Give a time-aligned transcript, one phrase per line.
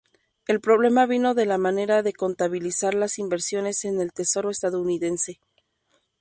[0.47, 5.39] El problema vino de la manera de contabilizar las inversiones en el Tesoro estadounidense.